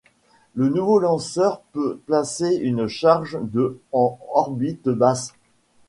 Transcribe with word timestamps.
Le 0.55 0.67
nouveau 0.67 0.97
lanceur 0.97 1.61
peut 1.73 2.01
placer 2.07 2.55
une 2.55 2.87
charge 2.87 3.37
de 3.39 3.79
en 3.91 4.17
orbite 4.33 4.89
basse. 4.89 5.35